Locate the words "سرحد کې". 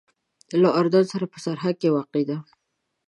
1.45-1.93